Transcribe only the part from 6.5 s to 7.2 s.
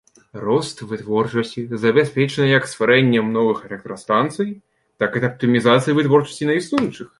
на існуючых.